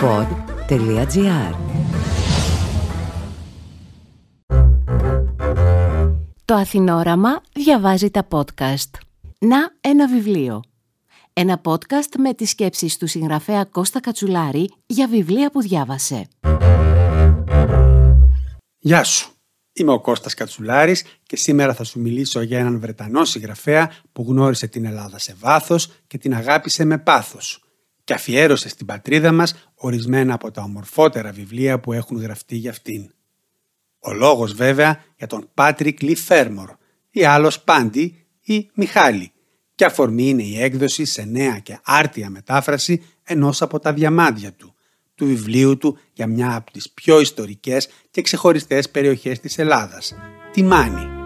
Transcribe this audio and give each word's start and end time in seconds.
pod.gr 0.00 1.54
Το 6.44 6.54
Αθηνόραμα 6.54 7.40
διαβάζει 7.52 8.10
τα 8.10 8.28
podcast. 8.30 8.90
Να 9.38 9.56
ένα 9.80 10.08
βιβλίο. 10.08 10.62
Ένα 11.32 11.60
podcast 11.64 12.16
με 12.18 12.34
τις 12.34 12.50
σκέψεις 12.50 12.96
του 12.96 13.06
συγγραφέα 13.06 13.64
Κώστα 13.64 14.00
Κατσουλάρη 14.00 14.70
για 14.86 15.08
βιβλία 15.08 15.50
που 15.50 15.60
διάβασε. 15.60 16.26
Γεια 18.78 19.04
σου. 19.04 19.32
Είμαι 19.72 19.92
ο 19.92 20.00
Κώστας 20.00 20.34
Κατσουλάρης 20.34 21.04
και 21.22 21.36
σήμερα 21.36 21.74
θα 21.74 21.84
σου 21.84 22.00
μιλήσω 22.00 22.40
για 22.40 22.58
έναν 22.58 22.80
Βρετανό 22.80 23.24
συγγραφέα 23.24 23.92
που 24.12 24.24
γνώρισε 24.28 24.66
την 24.66 24.84
Ελλάδα 24.84 25.18
σε 25.18 25.36
βάθος 25.38 25.90
και 26.06 26.18
την 26.18 26.34
αγάπησε 26.34 26.84
με 26.84 26.98
πάθος 26.98 27.67
και 28.08 28.14
αφιέρωσε 28.14 28.68
στην 28.68 28.86
πατρίδα 28.86 29.32
μας 29.32 29.70
ορισμένα 29.74 30.34
από 30.34 30.50
τα 30.50 30.62
ομορφότερα 30.62 31.32
βιβλία 31.32 31.80
που 31.80 31.92
έχουν 31.92 32.20
γραφτεί 32.20 32.56
για 32.56 32.70
αυτήν. 32.70 33.10
Ο 33.98 34.12
λόγος 34.12 34.52
βέβαια 34.52 35.04
για 35.16 35.26
τον 35.26 35.50
Πάτρικ 35.54 36.02
Λι 36.02 36.14
Φέρμορ 36.14 36.70
ή 37.10 37.24
άλλος 37.24 37.60
Πάντι 37.60 38.26
ή 38.40 38.70
Μιχάλη 38.74 39.32
και 39.74 39.84
αφορμή 39.84 40.28
είναι 40.28 40.42
η 40.42 40.62
έκδοση 40.62 41.04
σε 41.04 41.24
νέα 41.24 41.58
και 41.58 41.78
άρτια 41.84 42.30
μετάφραση 42.30 43.02
ενός 43.24 43.62
από 43.62 43.78
τα 43.78 43.92
διαμάντια 43.92 44.52
του, 44.52 44.74
του 45.14 45.26
βιβλίου 45.26 45.78
του 45.78 45.98
για 46.12 46.26
μια 46.26 46.54
από 46.54 46.70
τις 46.72 46.90
πιο 46.90 47.20
ιστορικές 47.20 47.88
και 48.10 48.22
ξεχωριστές 48.22 48.90
περιοχές 48.90 49.40
της 49.40 49.58
Ελλάδας, 49.58 50.14
τη 50.52 50.62
Μάνη. 50.62 51.17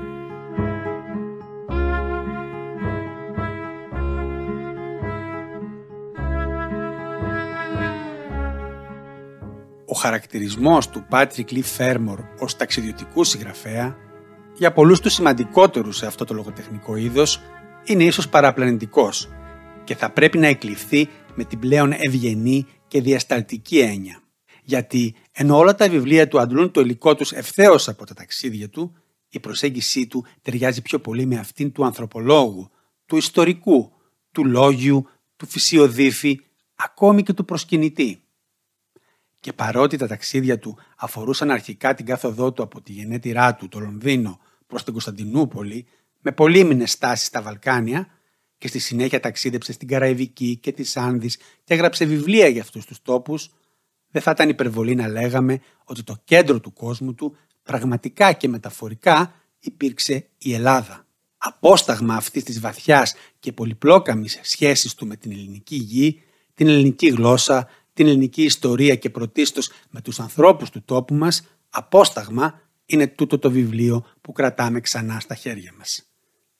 Χαρακτηρισμός 10.03 10.89
του 10.89 11.05
Πάτρικ 11.09 11.51
Λι 11.51 11.63
Φέρμορ 11.63 12.21
ως 12.39 12.57
ταξιδιωτικού 12.57 13.25
συγγραφέα, 13.25 13.97
για 14.55 14.73
πολλούς 14.73 15.01
τους 15.01 15.13
σημαντικότερους 15.13 15.97
σε 15.97 16.07
αυτό 16.07 16.25
το 16.25 16.35
λογοτεχνικό 16.35 16.97
είδος, 16.97 17.41
είναι 17.85 18.05
ίσως 18.05 18.29
παραπλανητικός 18.29 19.29
και 19.85 19.95
θα 19.95 20.11
πρέπει 20.11 20.39
να 20.39 20.47
εκλειφθεί 20.47 21.09
με 21.35 21.45
την 21.45 21.59
πλέον 21.59 21.93
ευγενή 21.93 22.67
και 22.89 23.01
διασταλτική 23.01 23.79
έννοια. 23.79 24.23
Γιατί 24.63 25.15
ενώ 25.33 25.57
όλα 25.57 25.75
τα 25.75 25.89
βιβλία 25.89 26.29
του 26.29 26.41
αντλούν 26.41 26.71
το 26.71 26.81
υλικό 26.81 27.15
τους 27.15 27.33
ευθέως 27.33 27.89
από 27.89 28.07
τα 28.07 28.15
ταξίδια 28.15 28.69
του, 28.69 28.97
η 29.29 29.41
προσέγγιση 29.41 30.07
του 30.07 30.27
ταιριάζει 30.43 30.83
πιο 30.83 30.99
πολύ 30.99 31.27
με 31.27 31.37
αυτήν 31.37 31.73
του 31.73 31.85
ανθρωπολόγου, 31.85 32.71
του 33.07 33.17
ιστορικού, 33.17 33.93
του 34.33 34.45
λόγιου, 34.45 35.07
του 35.37 35.47
φυσιοδίφη, 35.47 36.41
ακόμη 36.75 37.23
και 37.23 37.33
του 37.33 37.45
προσκυνητή. 37.45 38.22
Και 39.43 39.53
παρότι 39.53 39.97
τα 39.97 40.07
ταξίδια 40.07 40.59
του 40.59 40.79
αφορούσαν 40.97 41.51
αρχικά 41.51 41.95
την 41.95 42.07
κάθοδό 42.07 42.53
του 42.53 42.63
από 42.63 42.81
τη 42.81 42.93
γενέτειρά 42.93 43.55
του, 43.55 43.69
το 43.69 43.79
Λονδίνο, 43.79 44.41
προς 44.67 44.85
την 44.85 44.93
Κωνσταντινούπολη, 44.93 45.87
με 46.21 46.33
πολύμηνες 46.33 46.91
στάσεις 46.91 47.27
στα 47.27 47.43
Βαλκάνια, 47.43 48.07
και 48.59 48.69
στη 48.69 48.79
συνέχεια 48.79 49.21
ταξίδεψε 49.21 49.73
στην 49.73 49.89
Καραϊβική 49.89 50.57
και 50.57 50.73
τη 50.73 50.93
Άνδης 50.95 51.37
και 51.37 51.75
έγραψε 51.75 52.05
βιβλία 52.05 52.49
για 52.49 52.63
αυτούς 52.63 52.87
τους 52.87 53.03
τόπους, 53.03 53.51
δεν 54.11 54.23
θα 54.23 54.31
ήταν 54.31 54.49
υπερβολή 54.49 54.95
να 54.95 55.09
λέγαμε 55.09 55.61
ότι 55.85 56.03
το 56.03 56.17
κέντρο 56.25 56.61
του 56.61 56.73
κόσμου 56.73 57.15
του 57.15 57.37
πραγματικά 57.63 58.33
και 58.33 58.49
μεταφορικά 58.49 59.35
υπήρξε 59.59 60.29
η 60.39 60.55
Ελλάδα. 60.55 61.07
Απόσταγμα 61.37 62.15
αυτής 62.15 62.45
της 62.45 62.61
βαθιάς 62.61 63.15
και 63.39 63.53
πολυπλόκαμης 63.53 64.39
σχέσης 64.43 64.95
του 64.95 65.07
με 65.07 65.17
την 65.17 65.31
ελληνική 65.31 65.77
γη, 65.77 66.23
την 66.55 66.69
ελληνική 66.69 67.09
γλώσσα, 67.09 67.69
την 67.93 68.07
ελληνική 68.07 68.43
ιστορία 68.43 68.95
και 68.95 69.11
πρωτίστως 69.11 69.71
με 69.91 70.01
τους 70.01 70.21
ανθρώπους 70.21 70.71
του 70.71 70.83
τόπου 70.85 71.15
μας, 71.15 71.43
απόσταγμα 71.71 72.61
είναι 72.87 73.07
τούτο 73.07 73.39
το 73.39 73.51
βιβλίο 73.51 74.05
που 74.21 74.33
κρατάμε 74.33 74.81
ξανά 74.81 75.21
στα 75.21 75.35
χέρια 75.35 75.73
μας. 75.79 76.03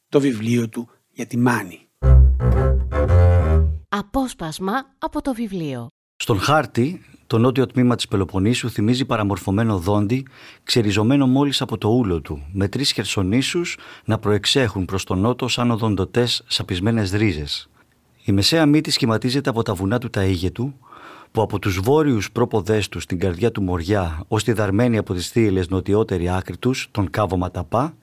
Το 0.09 0.21
βιβλίο 0.21 0.69
του 0.69 0.89
για 1.11 1.27
τη 1.27 1.39
Μάνη. 1.39 1.89
Απόσπασμα 3.89 4.73
από 4.99 5.23
το 5.23 5.35
βιβλίο. 5.35 5.87
Στον 6.17 6.41
χάρτη, 6.41 7.05
το 7.27 7.39
νότιο 7.39 7.67
τμήμα 7.67 7.97
της 7.97 8.09
Πελοποννήσου 8.09 8.71
θυμίζει 8.71 9.05
παραμορφωμένο 9.05 9.79
δόντι, 9.79 10.27
ξεριζωμένο 10.63 11.27
μόλις 11.27 11.61
από 11.61 11.79
το 11.79 11.89
ούλο 11.89 12.21
του, 12.21 12.47
με 12.53 12.69
τρεις 12.69 12.93
χερσονήσους 12.93 13.79
να 14.05 14.19
προεξέχουν 14.19 14.85
προς 14.85 15.05
τον 15.05 15.19
νότο 15.19 15.49
σαν 15.49 15.71
οδοντοτές 15.71 16.45
σαπισμένες 16.47 17.11
ρίζες. 17.13 17.69
Η 18.25 18.33
μεσαία 18.33 18.67
μύτη 18.67 18.91
σχηματίζεται 18.91 19.51
από 19.51 19.63
τα 19.63 19.75
βουνά 19.75 19.99
του 19.99 20.11
Ταΐγετου, 20.15 20.73
που 21.33 21.43
από 21.43 21.59
τους 21.59 21.81
βόρειους 21.81 22.33
πρόποδές 22.33 22.89
τους 22.89 23.03
στην 23.03 23.19
καρδιά 23.19 23.51
του 23.53 23.63
Μοριά 23.63 24.25
ως 24.29 24.45
τη 24.45 24.53
δαρμένη 24.53 24.99
από 24.99 25.15
τις 25.15 25.29
θύελες 25.29 25.69
νοτιότερη 25.69 26.31
άκρη 26.31 26.57
τους, 26.57 26.89
τον 26.91 27.11
Κάβο 27.11 27.37
Ματαπά, 27.37 27.95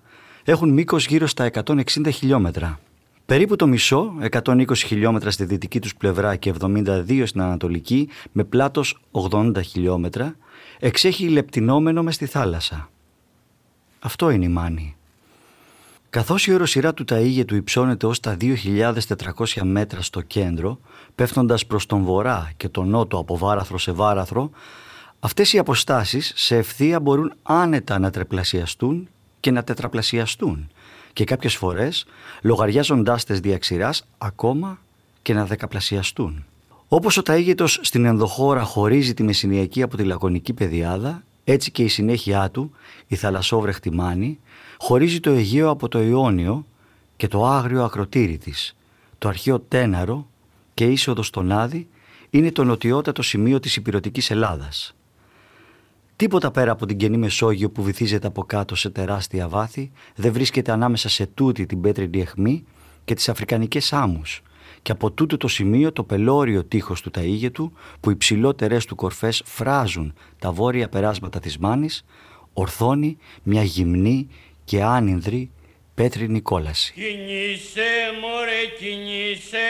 έχουν 0.44 0.70
μήκος 0.70 1.08
γύρω 1.08 1.28
στα 1.28 1.46
160 1.46 2.10
χιλιόμετρα. 2.12 2.80
Περίπου 3.26 3.56
το 3.56 3.68
μισό, 3.68 4.14
120 4.32 4.74
χιλιόμετρα 4.76 5.32
στη 5.32 5.46
δυτική 5.46 5.80
τους 5.80 5.96
πλευρά 5.96 6.36
και 6.36 6.50
72 6.50 7.26
στην 7.26 7.42
ανατολική, 7.42 8.10
με 8.32 8.44
πλάτος 8.44 9.00
80 9.12 9.62
χιλιόμετρα, 9.64 10.36
εξέχει 10.80 11.28
λεπτινόμενο 11.28 12.04
μες 12.04 12.16
στη 12.16 12.26
θάλασσα. 12.26 12.90
Αυτό 14.00 14.30
είναι 14.30 14.46
η 14.46 14.50
Μάνη. 14.50 14.96
Καθώς 16.10 16.48
η 16.48 16.54
οροσυρά 16.54 16.94
του 16.94 17.06
του 17.46 17.56
υψώνεται 17.56 18.06
ως 18.06 18.20
τα 18.20 18.38
2.400 18.42 19.62
μέτρα 19.64 20.02
στο 20.02 20.22
κέντρο, 20.22 20.80
πέφτοντας 21.16 21.66
προς 21.66 21.86
τον 21.86 22.04
βορρά 22.04 22.52
και 22.58 22.70
τον 22.70 22.90
νότο 22.90 23.18
από 23.18 23.38
βάραθρο 23.38 23.78
σε 23.78 23.92
βάραθρο, 23.92 24.50
αυτές 25.20 25.54
οι 25.54 25.58
αποστάσεις 25.58 26.32
σε 26.36 26.58
ευθεία 26.58 27.00
μπορούν 27.00 27.34
άνετα 27.44 28.00
να 28.00 28.10
τρεπλασιαστούν 28.10 29.08
και 29.40 29.52
να 29.52 29.64
τετραπλασιαστούν 29.64 30.70
και 31.14 31.24
κάποιες 31.24 31.56
φορές 31.56 32.06
λογαριάζοντάς 32.42 33.24
τες 33.24 33.40
διαξηράς 33.40 34.06
ακόμα 34.18 34.80
και 35.22 35.34
να 35.34 35.46
δεκαπλασιαστούν. 35.46 36.46
Όπως 36.88 37.18
ο 37.18 37.22
Ταΐγετος 37.26 37.80
στην 37.82 38.06
ενδοχώρα 38.06 38.64
χωρίζει 38.64 39.14
τη 39.14 39.24
Μεσσηνιακή 39.24 39.82
από 39.82 39.98
τη 39.98 40.04
Λακωνική 40.04 40.54
Πεδιάδα, 40.54 41.24
έτσι 41.44 41.72
και 41.72 41.84
η 41.84 41.88
συνέχεια 41.88 42.50
του, 42.50 42.72
η 43.08 43.16
θαλασσόβρεχτη 43.16 43.92
Μάνη, 43.92 44.40
χωρίζει 44.82 45.20
το 45.20 45.30
Αιγαίο 45.30 45.70
από 45.70 45.88
το 45.88 46.02
Ιόνιο 46.02 46.66
και 47.16 47.28
το 47.28 47.46
άγριο 47.46 47.84
ακροτήρι 47.84 48.38
της. 48.38 48.76
Το 49.18 49.28
αρχαίο 49.28 49.60
Τέναρο 49.60 50.28
και 50.74 50.86
είσοδος 50.86 51.28
στον 51.28 51.52
Άδη 51.52 51.88
είναι 52.30 52.52
το 52.52 52.64
νοτιότατο 52.64 53.22
σημείο 53.22 53.60
της 53.60 53.76
υπηρετικής 53.76 54.32
Ελλάδας. 54.32 54.96
Τίποτα 56.16 56.52
πέρα 56.52 56.72
από 56.72 56.86
την 56.86 56.98
κενή 56.98 57.18
Μεσόγειο 57.18 57.70
που 57.70 57.84
βυθίζεται 57.84 58.28
από 58.28 58.44
κάτω 58.44 58.76
σε 58.76 58.90
τεράστια 58.90 59.48
βάθη 59.48 59.92
δεν 60.16 60.34
βρίσκεται 60.34 60.72
ανάμεσα 60.72 61.10
σε 61.10 61.26
τούτη 61.26 61.66
την 61.66 61.82
πέτρινη 61.82 62.22
αιχμή 62.22 62.64
και 63.06 63.14
τις 63.14 63.30
αφρικανικές 63.30 63.94
άμμους 63.94 64.42
και 64.82 64.92
από 64.92 65.12
τούτο 65.12 65.38
το 65.38 65.48
σημείο 65.48 65.92
το 65.92 66.04
πελώριο 66.04 66.64
τείχος 66.64 67.02
του 67.02 67.12
ταΐγετου 67.18 67.72
που 68.00 68.10
οι 68.10 68.16
ψηλότερες 68.16 68.86
του 68.86 68.96
κορφές 68.96 69.42
φράζουν 69.46 70.14
τα 70.40 70.52
βόρεια 70.52 70.90
περάσματα 70.90 71.40
της 71.40 71.58
Μάνης 71.58 72.06
ορθώνει 72.54 73.18
μια 73.44 73.64
γυμνή 73.64 74.28
και 74.70 74.82
άνυνδρη 74.82 75.52
πέτρινη 75.96 76.42
κόλαση. 76.42 76.94
Κινήσε 76.94 77.92
μωρέ 78.22 78.66
κινήσε, 78.80 79.68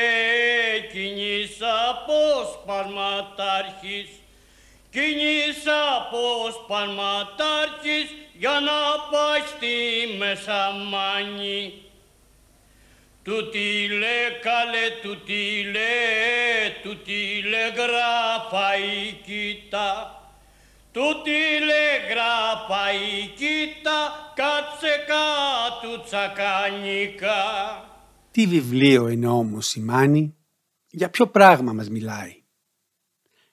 κινήσα 0.91 2.03
πως 2.07 2.63
παρματάρχης 2.65 4.09
Κινήσα 4.91 6.07
πως 6.11 6.65
παλματάρχης 6.67 8.15
για 8.37 8.59
να 8.67 8.79
πάει 9.11 9.41
στη 9.55 9.75
Μεσαμάνη. 10.17 11.73
Του 13.23 13.49
τι 13.49 13.87
λέ 13.87 14.19
καλέ, 14.41 14.89
του 15.01 15.23
τι 15.25 15.63
λέ, 15.63 16.69
του 16.83 16.97
τι 16.97 17.41
λέ 17.41 17.67
γράφα 17.67 18.75
η 18.77 19.11
κοίτα. 19.25 20.18
Του 20.99 21.21
τι 21.23 21.65
λέ 21.65 22.11
γράφα 22.11 22.93
η 22.93 23.27
κοίτα, 23.27 24.33
κάτσε 24.35 25.05
κάτω 25.07 26.03
τσακανικά. 26.03 27.43
Τι 28.31 28.47
βιβλίο 28.47 29.07
είναι 29.07 29.27
όμως 29.27 29.75
η 29.75 29.79
Μάνη, 29.79 30.35
για 30.89 31.09
ποιο 31.09 31.27
πράγμα 31.27 31.73
μας 31.73 31.89
μιλάει; 31.89 32.43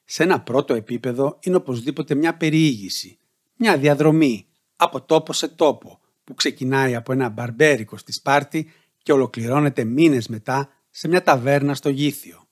Σε 0.04 0.22
ένα 0.22 0.40
πρώτο 0.40 0.74
επίπεδο 0.74 1.38
είναι 1.40 1.56
οπωσδήποτε 1.56 2.14
μια 2.14 2.36
περιήγηση, 2.36 3.18
μια 3.56 3.78
διαδρομή 3.78 4.46
από 4.76 5.02
τόπο 5.02 5.32
σε 5.32 5.48
τόπο 5.48 6.00
που 6.24 6.34
ξεκινάει 6.34 6.94
από 6.94 7.12
ένα 7.12 7.28
μπαρμπέρικο 7.28 7.96
στη 7.96 8.12
Σπάρτη 8.12 8.70
και 9.02 9.12
ολοκληρώνεται 9.12 9.84
μήνες 9.84 10.28
μετά 10.28 10.68
σε 10.90 11.08
μια 11.08 11.22
ταβέρνα 11.22 11.74
στο 11.74 11.88
Γήθιο. 11.88 12.46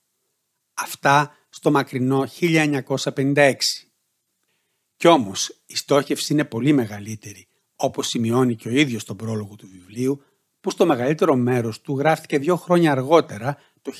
Αυτά 0.75 1.37
στο 1.49 1.71
μακρινό 1.71 2.27
1956. 2.41 3.84
Κι 4.97 5.07
όμως 5.07 5.63
η 5.67 5.77
στόχευση 5.77 6.33
είναι 6.33 6.45
πολύ 6.45 6.73
μεγαλύτερη, 6.73 7.49
όπως 7.77 8.09
σημειώνει 8.09 8.55
και 8.55 8.69
ο 8.69 8.71
ίδιος 8.71 9.03
στον 9.03 9.17
πρόλογο 9.17 9.57
του 9.57 9.67
βιβλίου, 9.67 10.23
που 10.61 10.71
στο 10.71 10.87
μεγαλύτερο 10.87 11.37
μέρος 11.37 11.81
του 11.81 11.99
γράφτηκε 11.99 12.39
δύο 12.39 12.57
χρόνια 12.57 12.93
αργότερα, 12.93 13.57
το 13.83 13.93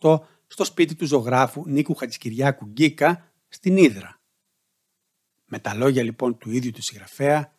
1958, 0.00 0.20
στο 0.46 0.64
σπίτι 0.64 0.94
του 0.94 1.06
ζωγράφου 1.06 1.62
Νίκου 1.66 1.94
Χατζικυριάκου 1.94 2.66
Γκίκα 2.66 3.32
στην 3.48 3.76
Ήδρα. 3.76 4.20
Με 5.44 5.58
τα 5.58 5.74
λόγια 5.74 6.02
λοιπόν 6.02 6.38
του 6.38 6.50
ίδιου 6.50 6.70
του 6.70 6.82
συγγραφέα, 6.82 7.56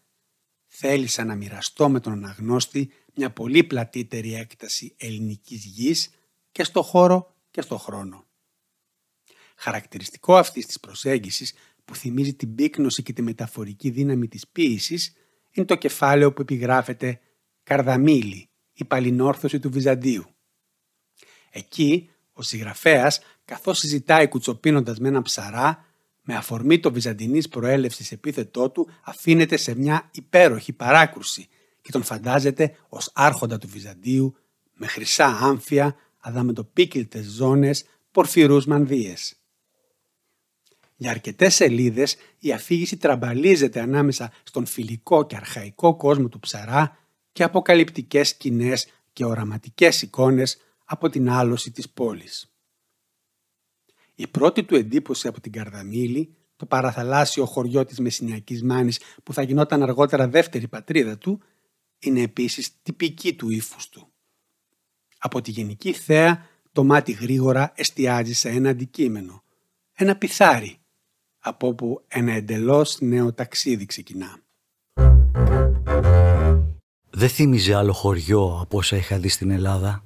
θέλησα 0.68 1.24
να 1.24 1.36
μοιραστώ 1.36 1.90
με 1.90 2.00
τον 2.00 2.14
αναγνώστη 2.14 2.92
μια 3.16 3.32
πολύ 3.32 3.64
πλατύτερη 3.64 4.34
έκταση 4.34 4.96
ελληνικής 4.98 5.66
γης 5.66 6.10
και 6.52 6.64
στο 6.64 6.82
χώρο 6.82 7.36
και 7.52 7.62
στο 7.62 7.78
χρόνο. 7.78 8.26
Χαρακτηριστικό 9.56 10.36
αυτής 10.36 10.66
της 10.66 10.80
προσέγγισης 10.80 11.54
που 11.88 11.96
θυμίζει 11.96 12.34
την 12.34 12.56
πύκνωση 12.56 13.04
και 13.04 13.14
τη 13.14 13.22
μεταφορική 13.22 13.90
δύναμη 13.90 14.28
της 14.28 14.48
ποίησης 14.48 15.14
είναι 15.52 15.66
το 15.66 15.76
κεφάλαιο 15.76 16.34
που 16.34 16.42
επιγράφεται 16.42 17.20
«Καρδαμίλη, 17.64 18.50
η 18.74 18.86
παλινόρθωση 18.86 19.60
του 19.60 19.70
Βυζαντίου». 19.70 20.26
Εκεί 21.50 22.10
ο 22.34 22.42
συγγραφέας, 22.42 23.20
καθώς 23.46 23.78
συζητάει 23.78 24.28
κουτσοπίνοντας 24.28 25.00
με 25.00 25.08
ένα 25.08 25.22
ψαρά, 25.22 25.86
με 26.22 26.36
αφορμή 26.36 26.80
το 26.80 26.92
βυζαντινής 26.92 27.48
προέλευσης 27.48 28.12
επίθετό 28.12 28.70
του, 28.70 28.90
αφήνεται 29.04 29.58
σε 29.58 29.76
μια 29.76 30.10
υπέροχη 30.12 30.74
παράκρουση 30.74 31.48
και 31.82 31.92
τον 31.92 32.04
φαντάζεται 32.04 32.76
ως 32.90 33.12
άρχοντα 33.14 33.58
του 33.58 33.68
Βυζαντίου 33.68 34.36
με 34.74 34.88
χρυσά 34.88 35.26
άμφια, 35.26 35.96
αδαμετοπίκυλτες 36.18 37.26
ζώνες, 37.26 37.86
πορφυρούς 38.12 38.66
μανδύες. 38.66 39.36
Για 41.00 41.12
αρκετές 41.12 41.56
σελίδες 41.56 42.16
η 42.40 42.52
αφήγηση 42.52 42.98
τραμπαλίζεται 42.98 43.80
ανάμεσα 43.80 44.32
στον 44.44 44.66
φιλικό 44.66 45.26
και 45.26 45.36
αρχαϊκό 45.36 45.96
κόσμο 45.96 46.30
του 46.30 46.40
ψαρά 46.40 46.98
και 47.32 47.44
αποκαλυπτικές 47.44 48.30
σκηνές 48.30 48.88
και 49.14 49.26
οραματικές 49.26 50.02
εικόνες 50.02 50.58
από 50.86 51.10
την 51.10 51.30
άλωση 51.30 51.72
της 51.72 51.90
πόλης. 51.90 52.52
Η 54.16 54.28
πρώτη 54.28 54.64
του 54.64 54.76
εντύπωση 54.76 55.28
από 55.28 55.42
την 55.42 55.52
Καρδαμίλη, 55.52 56.36
το 56.56 56.66
παραθαλάσσιο 56.66 57.46
χωριό 57.46 57.86
της 57.86 58.00
Μεσσηνιακής 58.00 58.64
Μάνης 58.64 59.00
που 59.24 59.34
θα 59.34 59.42
γινόταν 59.42 59.84
αργότερα 59.84 60.28
δεύτερη 60.28 60.68
πατρίδα 60.68 61.18
του, 61.18 61.42
είναι 62.00 62.22
επίσης 62.22 62.82
τυπική 62.84 63.34
του 63.36 63.50
ύφους 63.50 63.90
του. 63.90 64.12
Από 65.18 65.42
τη 65.42 65.52
γενική 65.52 65.94
θέα 65.94 66.46
το 66.72 66.84
μάτι 66.84 67.12
γρήγορα 67.12 67.74
εστιάζει 67.76 68.34
σε 68.34 68.50
ένα 68.50 68.70
αντικείμενο, 68.70 69.44
ένα 69.94 70.16
πιθάρι, 70.16 70.77
από 71.48 71.68
όπου 71.68 72.04
ένα 72.08 72.32
εντελώς 72.32 72.98
νέο 73.00 73.34
ταξίδι 73.34 73.86
ξεκινά. 73.86 74.40
Δεν 77.10 77.30
θύμιζε 77.30 77.76
άλλο 77.76 77.94
χωριό 77.94 78.60
από 78.62 78.78
όσα 78.78 78.96
είχα 78.96 79.18
δει 79.18 79.28
στην 79.28 79.52
Ελλάδα. 79.52 80.04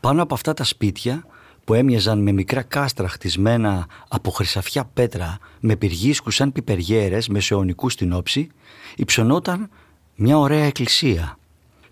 Πάνω 0.00 0.22
από 0.22 0.34
αυτά 0.34 0.54
τα 0.54 0.64
σπίτια 0.64 1.24
που 1.64 1.74
έμοιαζαν 1.74 2.18
με 2.22 2.32
μικρά 2.32 2.62
κάστρα 2.62 3.08
χτισμένα 3.08 3.86
από 4.08 4.30
χρυσαφιά 4.30 4.84
πέτρα 4.84 5.38
με 5.60 5.76
πυργίσκους 5.76 6.34
σαν 6.34 6.52
πιπεριέρες 6.52 7.28
μεσαιωνικού 7.28 7.88
στην 7.88 8.12
όψη, 8.12 8.48
υψωνόταν 8.96 9.70
μια 10.14 10.38
ωραία 10.38 10.64
εκκλησία. 10.64 11.37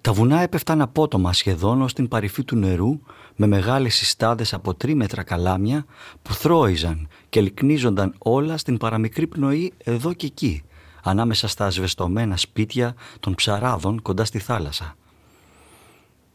Τα 0.06 0.12
βουνά 0.12 0.40
έπεφταν 0.40 0.80
απότομα 0.80 1.32
σχεδόν 1.32 1.82
ως 1.82 1.92
την 1.92 2.08
παρυφή 2.08 2.44
του 2.44 2.56
νερού 2.56 3.00
με 3.36 3.46
μεγάλες 3.46 3.94
συστάδες 3.94 4.54
από 4.54 4.74
τρίμετρα 4.74 5.22
καλάμια 5.22 5.84
που 6.22 6.34
θρόιζαν 6.34 7.08
και 7.28 7.40
λυκνίζονταν 7.40 8.14
όλα 8.18 8.56
στην 8.56 8.76
παραμικρή 8.76 9.26
πνοή 9.26 9.72
εδώ 9.84 10.12
και 10.12 10.26
εκεί, 10.26 10.62
ανάμεσα 11.02 11.48
στα 11.48 11.66
ασβεστομένα 11.66 12.36
σπίτια 12.36 12.94
των 13.20 13.34
ψαράδων 13.34 14.02
κοντά 14.02 14.24
στη 14.24 14.38
θάλασσα. 14.38 14.96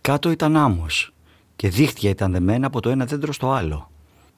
Κάτω 0.01 0.31
ήταν 0.31 0.57
άμμος 0.57 1.13
και 1.55 1.69
δίχτυα 1.69 2.09
ήταν 2.09 2.31
δεμένα 2.31 2.67
από 2.67 2.81
το 2.81 2.89
ένα 2.89 3.05
δέντρο 3.05 3.33
στο 3.33 3.51
άλλο. 3.51 3.90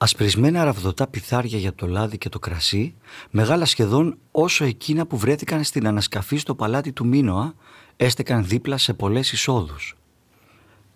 Ασπρισμένα 0.04 0.64
ραβδοτά 0.64 1.08
πιθάρια 1.08 1.58
για 1.58 1.74
το 1.74 1.88
λάδι 1.88 2.18
και 2.18 2.30
το 2.30 2.40
κρασί, 2.40 2.96
μεγάλα 3.30 3.66
σχεδόν 3.66 4.18
όσο 4.32 4.66
εκείνα 4.66 5.06
που 5.06 5.18
βρέθηκαν 5.18 5.64
στην 5.64 5.88
ανασκαφή 5.88 6.38
στο 6.38 6.56
παλάτι 6.56 6.92
του 6.92 7.06
Μίνωα, 7.06 7.54
έστεκαν 7.96 8.46
δίπλα 8.46 8.78
σε 8.78 8.94
πολλές 8.94 9.32
εισόδους. 9.32 9.96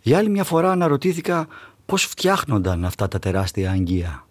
Για 0.01 0.17
άλλη 0.17 0.29
μια 0.29 0.43
φορά 0.43 0.71
αναρωτήθηκα 0.71 1.47
πώς 1.85 2.03
φτιάχνονταν 2.03 2.85
αυτά 2.85 3.07
τα 3.07 3.19
τεράστια 3.19 3.71
αγγεία. 3.71 4.27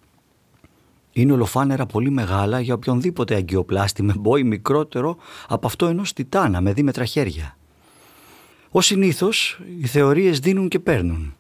Είναι 1.13 1.33
ολοφάνερα 1.33 1.87
πολύ 1.87 2.11
μεγάλα 2.11 2.61
για 2.61 2.75
οποιονδήποτε 2.75 3.35
αγκιοπλάστη 3.35 4.03
με 4.03 4.15
μπόι 4.19 4.45
μικρότερο 4.45 5.17
από 5.49 5.67
αυτό 5.67 5.87
ενός 5.87 6.13
τιτάνα 6.13 6.61
με 6.61 6.73
δίμετρα 6.73 7.05
χέρια. 7.05 7.57
Ω 8.71 8.81
συνήθως, 8.81 9.61
οι 9.81 9.87
θεωρίες 9.87 10.39
δίνουν 10.39 10.69
και 10.69 10.79
παίρνουν. 10.79 11.36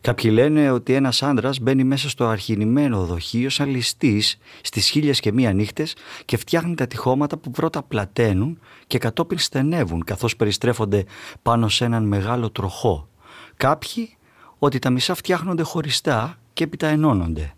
Κάποιοι 0.00 0.30
λένε 0.34 0.70
ότι 0.70 0.92
ένας 0.94 1.22
άντρας 1.22 1.58
μπαίνει 1.58 1.84
μέσα 1.84 2.08
στο 2.08 2.26
αρχινημένο 2.26 3.04
δοχείο 3.04 3.50
σαν 3.50 3.68
ληστής 3.68 4.38
στις 4.60 4.88
χίλιες 4.88 5.20
και 5.20 5.32
μία 5.32 5.52
νύχτες 5.52 5.96
και 6.24 6.36
φτιάχνει 6.36 6.74
τα 6.74 6.86
τυχώματα 6.86 7.36
που 7.36 7.50
πρώτα 7.50 7.82
πλαταίνουν 7.82 8.58
και 8.86 8.98
κατόπιν 8.98 9.38
στενεύουν 9.38 10.04
καθώς 10.04 10.36
περιστρέφονται 10.36 11.04
πάνω 11.42 11.68
σε 11.68 11.84
έναν 11.84 12.04
μεγάλο 12.04 12.50
τροχό. 12.50 13.08
Κάποιοι 13.56 14.16
ότι 14.58 14.78
τα 14.78 14.90
μισά 14.90 15.14
φτιάχνονται 15.14 15.62
χωριστά 15.62 16.38
και 16.52 16.64
έπειτα 16.64 16.86
ενώνονται. 16.86 17.54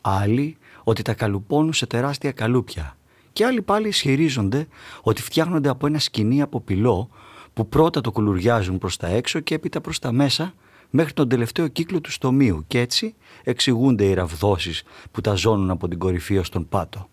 Άλλοι 0.00 0.56
ότι 0.84 1.02
τα 1.02 1.14
καλουπώνουν 1.14 1.72
σε 1.72 1.86
τεράστια 1.86 2.32
καλούπια. 2.32 2.96
Και 3.32 3.44
άλλοι 3.44 3.62
πάλι 3.62 3.88
ισχυρίζονται 3.88 4.66
ότι 5.02 5.22
φτιάχνονται 5.22 5.68
από 5.68 5.86
ένα 5.86 5.98
σκηνή 5.98 6.42
από 6.42 6.60
πυλό 6.60 7.08
που 7.54 7.68
πρώτα 7.68 8.00
το 8.00 8.12
κουλουριάζουν 8.12 8.78
προς 8.78 8.96
τα 8.96 9.06
έξω 9.06 9.40
και 9.40 9.54
έπειτα 9.54 9.80
προς 9.80 9.98
τα 9.98 10.12
μέσα 10.12 10.54
μέχρι 10.90 11.12
τον 11.12 11.28
τελευταίο 11.28 11.68
κύκλο 11.68 12.00
του 12.00 12.10
στομίου 12.10 12.64
και 12.66 12.80
έτσι 12.80 13.14
εξηγούνται 13.44 14.04
οι 14.04 14.14
ραβδόσεις 14.14 14.82
που 15.10 15.20
τα 15.20 15.34
ζώνουν 15.34 15.70
από 15.70 15.88
την 15.88 15.98
κορυφή 15.98 16.38
ως 16.38 16.48
τον 16.48 16.68
πάτο. 16.68 17.08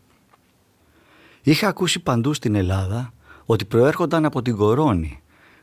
Είχα 1.42 1.68
ακούσει 1.68 2.00
παντού 2.00 2.34
στην 2.34 2.56
Ελλάδα 2.56 3.14
ότι 3.46 3.66
προέρχονταν 3.66 4.26
από 4.26 4.42
την 4.42 4.56
Κορώνη 4.56 5.22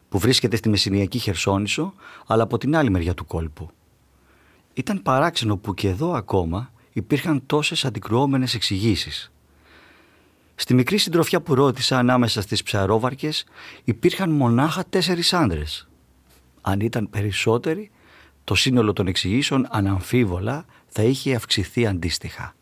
που 0.08 0.18
βρίσκεται 0.18 0.56
στη 0.56 0.68
Μεσσηνιακή 0.68 1.18
Χερσόνησο 1.18 1.94
αλλά 2.26 2.42
από 2.42 2.58
την 2.58 2.76
άλλη 2.76 2.90
μεριά 2.90 3.14
του 3.14 3.26
κόλπου. 3.26 3.70
Ήταν 4.74 5.02
παράξενο 5.02 5.56
που 5.56 5.74
και 5.74 5.88
εδώ 5.88 6.12
ακόμα 6.12 6.72
υπήρχαν 6.92 7.42
τόσες 7.46 7.84
αντικρουόμενες 7.84 8.54
εξηγήσεις. 8.54 9.32
Στη 10.54 10.74
μικρή 10.74 10.98
συντροφιά 10.98 11.40
που 11.40 11.54
ρώτησα 11.54 11.98
ανάμεσα 11.98 12.40
στις 12.40 12.62
ψαρόβαρκες 12.62 13.44
υπήρχαν 13.84 14.30
μονάχα 14.30 14.84
τέσσερις 14.84 15.32
άντρες. 15.32 15.88
Αν 16.60 16.80
ήταν 16.80 17.10
περισσότεροι 17.10 17.90
το 18.44 18.54
σύνολο 18.54 18.92
των 18.92 19.06
εξηγήσεων 19.06 19.66
αναμφίβολα 19.70 20.64
θα 20.86 21.02
είχε 21.02 21.34
αυξηθεί 21.34 21.86
αντίστοιχα. 21.86 22.54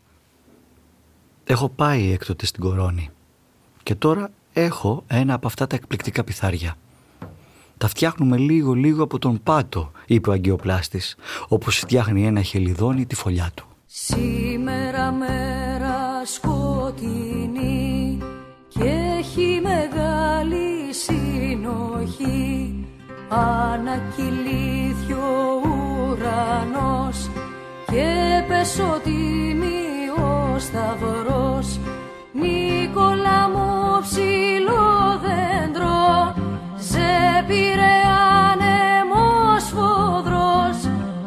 Έχω 1.43 1.69
πάει 1.69 2.11
έκτοτε 2.11 2.45
στην 2.45 2.63
κορώνη 2.63 3.09
και 3.83 3.95
τώρα 3.95 4.31
έχω 4.53 5.03
ένα 5.07 5.33
από 5.33 5.47
αυτά 5.47 5.67
τα 5.67 5.75
εκπληκτικά 5.75 6.23
πιθάρια. 6.23 6.75
Τα 7.77 7.87
φτιάχνουμε 7.87 8.37
λίγο 8.37 8.73
λίγο 8.73 9.03
από 9.03 9.19
τον 9.19 9.43
πάτο, 9.43 9.91
είπε 10.05 10.29
ο 10.29 10.33
αγκιοπλάστης, 10.33 11.15
όπως 11.47 11.77
φτιάχνει 11.77 12.25
ένα 12.25 12.41
χελιδόνι 12.41 13.05
τη 13.05 13.15
φωλιά 13.15 13.51
του. 13.53 13.65
Σήμερα 13.85 15.11
μέρα 15.11 16.25
σκοτεινή 16.25 18.17
και 18.67 18.83
έχει 19.19 19.61
μεγάλη 19.63 20.93
συνοχή 20.93 22.73
ανακυλήθη 23.29 25.13
ο 25.13 25.48
ουρανός 26.39 27.29
και 27.91 28.43
πεσοτήμη 28.47 30.09
ο 30.17 30.59
σταυρός. 30.59 31.79
Νίκολα 32.33 33.49
μου 33.49 33.99
ψηλό 34.01 35.19
δέντρο 35.21 36.35
σε 36.75 37.07
πήρε 37.47 37.95
άνεμος 38.49 39.63
φοδρός 39.73 40.77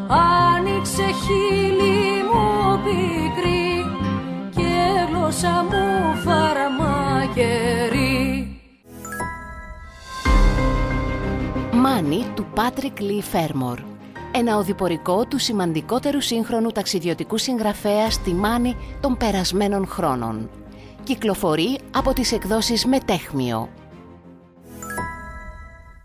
άνοιξε 0.08 1.02
χείλη 1.02 2.22
μου 2.32 2.46
πικρή 2.84 3.66
και 4.56 4.74
γλώσσα 5.08 5.66
μου 5.70 5.86
φαρμακερή. 6.24 8.10
Μάνι 11.72 12.26
του 12.34 12.46
Πάτρικ 12.54 13.00
Λί 13.00 13.22
Φέρμορ. 13.22 13.91
Ένα 14.34 14.56
οδηπορικό 14.56 15.26
του 15.26 15.38
σημαντικότερου 15.38 16.20
σύγχρονου 16.20 16.70
ταξιδιωτικού 16.70 17.38
συγγραφέα 17.38 18.10
στη 18.10 18.32
Μάνη 18.32 18.76
των 19.00 19.16
περασμένων 19.16 19.86
χρόνων. 19.86 20.50
Κυκλοφορεί 21.02 21.78
από 21.90 22.12
τις 22.12 22.32
εκδόσεις 22.32 22.86
Μετέχμιο. 22.86 23.72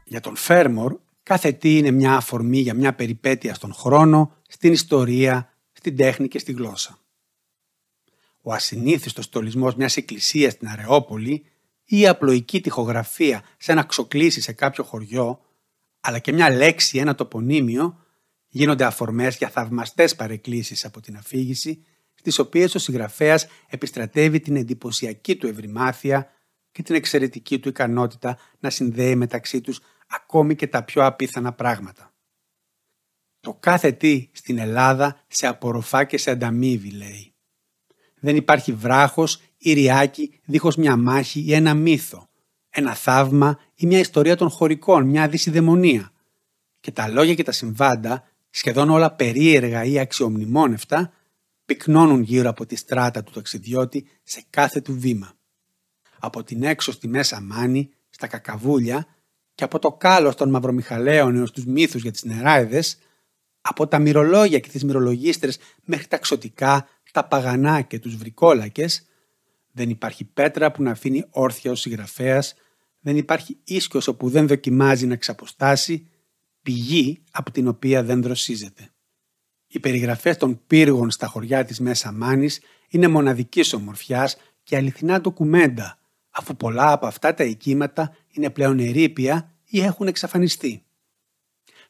Για 0.05 0.19
τον 0.19 0.35
Φέρμορ, 0.35 0.97
κάθε 1.23 1.51
τι 1.51 1.77
είναι 1.77 1.91
μια 1.91 2.15
αφορμή 2.15 2.57
για 2.59 2.73
μια 2.73 2.93
περιπέτεια 2.93 3.53
στον 3.53 3.73
χρόνο, 3.73 4.35
στην 4.47 4.71
ιστορία, 4.71 5.53
στην 5.71 5.97
τέχνη 5.97 6.27
και 6.27 6.39
στη 6.39 6.51
γλώσσα. 6.51 6.97
Ο 8.41 8.53
ασυνήθιστος 8.53 9.25
στολισμός 9.25 9.75
μιας 9.75 9.97
εκκλησίας 9.97 10.53
στην 10.53 10.67
Αρεόπολη 10.67 11.45
ή 11.85 11.99
η 11.99 12.07
απλοϊκή 12.07 12.61
τυχογραφία 12.61 13.43
σε 13.57 13.71
ένα 13.71 13.83
ξοκλήσι 13.83 14.41
σε 14.41 14.51
κάποιο 14.51 14.83
χωριό 14.83 15.41
αλλά 15.99 16.19
και 16.19 16.31
μια 16.31 16.49
λέξη, 16.49 16.97
ένα 16.97 17.15
τοπονίμιο, 17.15 17.97
Γίνονται 18.57 18.85
αφορμές 18.85 19.37
για 19.37 19.49
θαυμαστές 19.49 20.15
παρεκκλήσεις 20.15 20.85
από 20.85 21.01
την 21.01 21.17
αφήγηση, 21.17 21.83
στις 22.13 22.39
οποίες 22.39 22.75
ο 22.75 22.79
συγγραφέας 22.79 23.47
επιστρατεύει 23.67 24.39
την 24.39 24.55
εντυπωσιακή 24.55 25.35
του 25.35 25.47
ευρημάθεια 25.47 26.31
και 26.71 26.83
την 26.83 26.95
εξαιρετική 26.95 27.59
του 27.59 27.69
ικανότητα 27.69 28.37
να 28.59 28.69
συνδέει 28.69 29.15
μεταξύ 29.15 29.61
τους 29.61 29.79
ακόμη 30.07 30.55
και 30.55 30.67
τα 30.67 30.83
πιο 30.83 31.05
απίθανα 31.05 31.53
πράγματα. 31.53 32.13
Το 33.39 33.53
κάθε 33.59 33.91
τι 33.91 34.29
στην 34.31 34.57
Ελλάδα 34.57 35.23
σε 35.27 35.47
απορροφά 35.47 36.03
και 36.03 36.17
σε 36.17 36.31
ανταμείβει, 36.31 36.91
λέει. 36.91 37.33
Δεν 38.19 38.35
υπάρχει 38.35 38.73
βράχος 38.73 39.41
ή 39.57 39.73
ριάκι 39.73 40.39
δίχως 40.45 40.75
μια 40.75 40.95
μάχη 40.95 41.39
ή 41.39 41.53
ένα 41.53 41.73
μύθο, 41.73 42.29
ένα 42.69 42.95
θαύμα 42.95 43.59
ή 43.75 43.85
μια 43.85 43.99
ιστορία 43.99 44.35
των 44.35 44.49
χωρικών, 44.49 45.05
μια 45.05 45.27
δυσιδαιμονία. 45.27 46.11
Και 46.79 46.91
τα 46.91 47.07
λόγια 47.07 47.33
και 47.33 47.43
τα 47.43 47.51
συμβάντα, 47.51 48.31
σχεδόν 48.49 48.89
όλα 48.89 49.11
περίεργα 49.11 49.83
ή 49.83 49.99
αξιομνημόνευτα, 49.99 51.13
πυκνώνουν 51.65 52.21
γύρω 52.21 52.49
από 52.49 52.65
τη 52.65 52.75
στράτα 52.75 53.23
του 53.23 53.31
ταξιδιώτη 53.31 54.07
σε 54.23 54.43
κάθε 54.49 54.81
του 54.81 54.99
βήμα. 54.99 55.33
Από 56.19 56.43
την 56.43 56.63
έξω 56.63 56.91
στη 56.91 57.07
μέσα 57.07 57.41
μάνη, 57.41 57.89
στα 58.09 58.27
κακαβούλια 58.27 59.07
και 59.55 59.63
από 59.63 59.79
το 59.79 59.91
κάλος 59.91 60.35
των 60.35 60.49
μαυρομιχαλαίων 60.49 61.35
έως 61.35 61.51
τους 61.51 61.65
μύθους 61.65 62.01
για 62.01 62.11
τις 62.11 62.23
νεράιδες, 62.23 62.97
από 63.61 63.87
τα 63.87 63.99
μυρολόγια 63.99 64.59
και 64.59 64.69
τις 64.69 64.83
μυρολογίστρες 64.83 65.59
μέχρι 65.83 66.07
τα 66.07 66.17
ξωτικά, 66.17 66.87
τα 67.11 67.27
παγανά 67.27 67.81
και 67.81 67.99
τους 67.99 68.15
βρικόλακες, 68.15 69.05
δεν 69.71 69.89
υπάρχει 69.89 70.23
πέτρα 70.25 70.71
που 70.71 70.83
να 70.83 70.91
αφήνει 70.91 71.25
όρθια 71.29 71.71
ο 71.71 71.75
συγγραφέας, 71.75 72.53
δεν 72.99 73.17
υπάρχει 73.17 73.57
ίσκος 73.63 74.07
όπου 74.07 74.29
δεν 74.29 74.47
δοκιμάζει 74.47 75.05
να 75.05 75.15
ξαποστάσει, 75.15 76.07
πηγή 76.67 77.23
από 77.31 77.51
την 77.51 77.67
οποία 77.67 78.03
δεν 78.03 78.21
δροσίζεται. 78.21 78.89
Οι 79.67 79.79
περιγραφές 79.79 80.37
των 80.37 80.61
πύργων 80.67 81.11
στα 81.11 81.27
χωριά 81.27 81.65
της 81.65 81.79
Μέσα 81.79 82.11
Μάνης 82.11 82.61
είναι 82.89 83.07
μοναδικής 83.07 83.73
ομορφιάς 83.73 84.37
και 84.63 84.75
αληθινά 84.75 85.21
ντοκουμέντα, 85.21 85.99
αφού 86.29 86.55
πολλά 86.55 86.91
από 86.91 87.05
αυτά 87.05 87.33
τα 87.33 87.43
οικήματα 87.43 88.15
είναι 88.31 88.49
πλέον 88.49 88.79
ερήπια 88.79 89.55
ή 89.65 89.81
έχουν 89.81 90.07
εξαφανιστεί. 90.07 90.85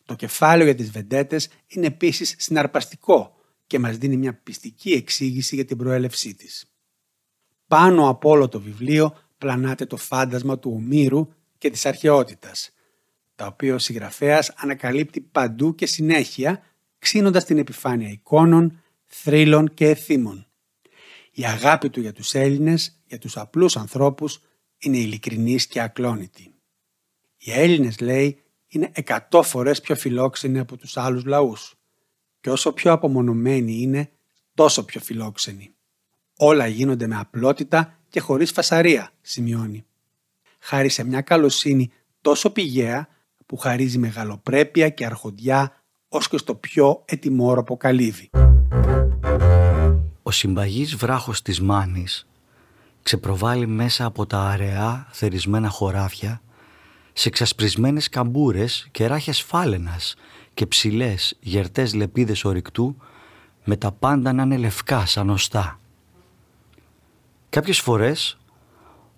Το 0.05 0.15
κεφάλαιο 0.15 0.65
για 0.65 0.75
τις 0.75 0.91
βεντέτες 0.91 1.49
είναι 1.67 1.85
επίσης 1.85 2.35
συναρπαστικό 2.37 3.35
και 3.67 3.79
μας 3.79 3.97
δίνει 3.97 4.17
μια 4.17 4.33
πιστική 4.33 4.91
εξήγηση 4.91 5.55
για 5.55 5.65
την 5.65 5.77
προέλευσή 5.77 6.35
της. 6.35 6.65
Πάνω 7.67 8.09
από 8.09 8.29
όλο 8.29 8.47
το 8.47 8.61
βιβλίο 8.61 9.17
πλανάται 9.37 9.85
το 9.85 9.97
φάντασμα 9.97 10.59
του 10.59 10.71
Ομήρου 10.75 11.27
και 11.57 11.69
της 11.69 11.85
αρχαιότητας, 11.85 12.71
τα 13.37 13.45
οποία 13.45 13.73
ο 13.75 13.77
συγγραφέας 13.77 14.53
ανακαλύπτει 14.55 15.21
παντού 15.21 15.75
και 15.75 15.85
συνέχεια, 15.85 16.63
ξύνοντας 16.99 17.45
την 17.45 17.57
επιφάνεια 17.57 18.09
εικόνων, 18.09 18.81
θρύλων 19.05 19.73
και 19.73 19.87
εθήμων. 19.87 20.47
Η 21.31 21.45
αγάπη 21.45 21.89
του 21.89 22.01
για 22.01 22.13
τους 22.13 22.33
Έλληνες, 22.33 23.01
για 23.05 23.17
τους 23.17 23.37
απλούς 23.37 23.77
ανθρώπους, 23.77 24.39
είναι 24.77 24.97
ειλικρινής 24.97 25.67
και 25.67 25.81
ακλόνητη. 25.81 26.53
Οι 27.37 27.51
Έλληνες, 27.51 27.99
λέει, 27.99 28.41
είναι 28.67 28.89
εκατό 28.93 29.43
φορές 29.43 29.81
πιο 29.81 29.95
φιλόξενοι 29.95 30.59
από 30.59 30.77
τους 30.77 30.97
άλλους 30.97 31.25
λαούς 31.25 31.75
και 32.39 32.49
όσο 32.49 32.73
πιο 32.73 32.91
απομονωμένοι 32.91 33.81
είναι, 33.81 34.11
τόσο 34.53 34.85
πιο 34.85 35.01
φιλόξενοι. 35.01 35.73
Όλα 36.37 36.67
γίνονται 36.67 37.07
με 37.07 37.17
απλότητα 37.17 37.99
και 38.09 38.19
χωρίς 38.19 38.51
φασαρία, 38.51 39.11
σημειώνει. 39.21 39.85
Χάρη 40.59 40.89
σε 40.89 41.03
μια 41.03 41.21
καλοσύνη 41.21 41.91
τόσο 42.21 42.49
πηγαία 42.49 43.15
που 43.47 43.57
χαρίζει 43.57 43.97
μεγαλοπρέπεια 43.97 44.89
και 44.89 45.05
αρχοντιά 45.05 45.71
ως 46.09 46.27
και 46.27 46.37
στο 46.37 46.55
πιο 46.55 47.01
ετοιμόρροπο 47.05 47.77
καλύβι. 47.77 48.29
Ο 50.23 50.31
συμπαγής 50.31 50.95
βράχος 50.95 51.41
της 51.41 51.61
Μάνης 51.61 52.27
ξεπροβάλλει 53.03 53.67
μέσα 53.67 54.05
από 54.05 54.25
τα 54.25 54.39
αραιά 54.39 55.07
θερισμένα 55.11 55.69
χωράφια 55.69 56.41
σε 57.13 57.29
ξασπρισμένες 57.29 58.09
καμπούρες 58.09 58.87
και 58.91 59.07
ράχες 59.07 59.41
φάλαινας 59.41 60.15
και 60.53 60.65
ψηλές 60.65 61.37
γερτές 61.39 61.93
λεπίδες 61.93 62.45
ορυκτού 62.45 62.95
με 63.63 63.75
τα 63.75 63.91
πάντα 63.91 64.33
να 64.33 64.43
είναι 64.43 64.57
λευκά 64.57 65.05
σαν 65.05 65.29
οστά. 65.29 65.79
Κάποιες 67.49 67.79
φορές 67.79 68.37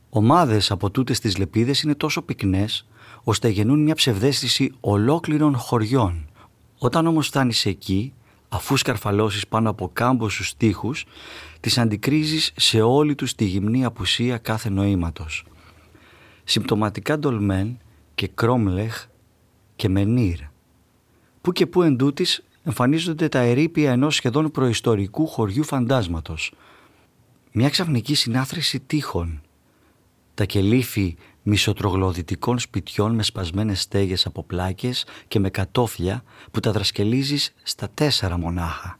ομάδες 0.10 0.72
από 0.72 0.90
τούτες 0.90 1.20
τις 1.20 1.38
λεπίδες 1.38 1.82
είναι 1.82 1.96
τόσο 1.96 2.22
πυκνές 2.22 2.88
ώστε 3.30 3.48
γεννούν 3.48 3.84
μια 3.84 3.96
ψευδέστηση 3.96 4.74
ολόκληρων 4.80 5.56
χωριών. 5.56 6.30
Όταν 6.78 7.08
όμως 7.08 7.28
φτάνεις 7.28 7.66
εκεί, 7.66 8.14
αφού 8.50 8.78
σκαρφαλώσεις 8.78 9.48
πάνω 9.48 9.70
από 9.70 9.90
κάμποσους 9.94 10.58
τείχους, 10.58 11.06
τις 11.60 11.78
αντικρίζεις 11.78 12.52
σε 12.56 12.82
όλη 12.82 13.16
τους 13.16 13.36
τη 13.36 13.46
γυμνή 13.46 13.86
απουσία 13.86 14.38
κάθε 14.38 14.70
νοήματος. 14.70 15.46
Συμπτωματικά 16.44 17.20
ντολμέν 17.20 17.78
και 18.16 18.28
κρόμλεχ 18.28 19.06
και 19.76 19.90
μενίρ. 19.90 20.40
Πού 21.42 21.52
και 21.52 21.66
πού 21.66 21.82
εντούτοις 21.82 22.44
εμφανίζονται 22.64 23.30
τα 23.30 23.40
ερήπια 23.40 23.92
ενός 23.92 24.16
σχεδόν 24.16 24.52
προϊστορικού 24.52 25.28
χωριού 25.28 25.64
φαντάσματος. 25.64 26.54
Μια 27.52 27.70
ξαφνική 27.70 28.16
συνάθρηση 28.16 28.80
τείχων. 28.80 29.42
Τα 30.34 30.46
κελίφη 30.46 31.16
μισοτρογλωδητικών 31.44 32.60
σπιτιών 32.60 33.16
με 33.16 33.24
σπασμένες 33.24 33.82
στέγες 33.82 34.26
από 34.26 34.44
πλάκες 34.44 35.06
και 35.28 35.40
με 35.40 35.50
κατόφλια 35.50 36.24
που 36.52 36.60
τα 36.60 36.72
δρασκελίζεις 36.72 37.54
στα 37.64 37.88
τέσσερα 37.94 38.38
μονάχα. 38.38 39.00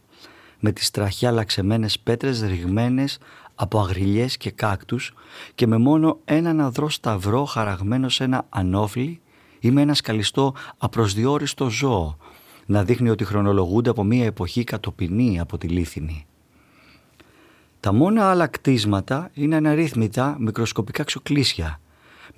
Με 0.60 0.72
τις 0.72 0.92
τραχιά 0.92 1.32
λαξεμένες 1.32 2.00
πέτρες 2.00 2.42
ρηγμένες 2.42 3.18
από 3.56 3.80
αγριλιές 3.80 4.38
και 4.38 4.52
κάκτους 4.52 5.14
και 5.56 5.68
με 5.68 5.78
μόνο 5.78 6.20
έναν 6.26 6.60
αδρό 6.62 6.90
σταυρό 6.90 7.46
χαραγμένο 7.46 8.10
σε 8.10 8.24
ένα 8.24 8.46
ανόφλι 8.50 9.22
ή 9.60 9.72
με 9.72 9.82
ένα 9.82 9.94
σκαλιστό 9.94 10.54
απροσδιόριστο 10.78 11.70
ζώο 11.70 12.18
να 12.66 12.84
δείχνει 12.84 13.10
ότι 13.10 13.26
χρονολογούνται 13.26 13.90
από 13.90 14.04
μια 14.04 14.26
εποχή 14.26 14.64
κατοπινή 14.64 15.40
από 15.40 15.58
τη 15.58 15.68
Λίθινη. 15.68 16.26
Τα 17.80 17.94
μόνα 17.94 18.30
άλλα 18.30 18.48
κτίσματα 18.48 19.30
είναι 19.34 19.56
αναρρύθμιτα 19.56 20.38
μικροσκοπικά 20.40 21.04
ξοκλήσια 21.04 21.80